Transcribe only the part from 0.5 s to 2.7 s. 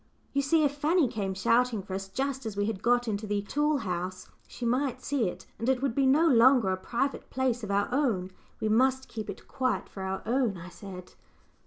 if Fanny came shouting for us just as we